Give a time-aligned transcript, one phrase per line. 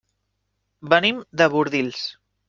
[0.93, 2.01] Venim de Bordils.